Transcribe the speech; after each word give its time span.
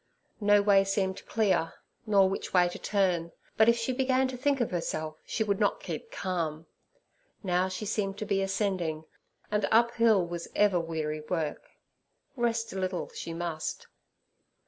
No 0.39 0.63
way 0.63 0.83
seemed 0.83 1.23
clear, 1.27 1.75
nor 2.07 2.27
which 2.27 2.55
way 2.55 2.67
to 2.69 2.79
turn. 2.79 3.33
But 3.55 3.69
if 3.69 3.77
she 3.77 3.93
began 3.93 4.27
to 4.29 4.35
think 4.35 4.59
of 4.59 4.71
herself 4.71 5.17
she 5.27 5.43
would 5.43 5.59
not 5.59 5.79
keep 5.79 6.09
calm. 6.09 6.65
Now 7.43 7.67
she 7.67 7.85
seemed 7.85 8.17
to 8.17 8.25
be 8.25 8.41
ascending, 8.41 9.05
and 9.51 9.67
uphill 9.69 10.25
was 10.25 10.47
ever 10.55 10.79
weary 10.79 11.21
work; 11.29 11.69
rest 12.35 12.73
a 12.73 12.79
little 12.79 13.09
she 13.13 13.31
must. 13.31 13.85